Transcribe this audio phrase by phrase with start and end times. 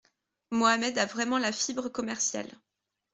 [0.49, 2.49] Mohamed a vraiment la fibre commerciale.